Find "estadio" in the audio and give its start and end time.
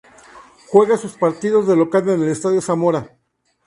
2.29-2.59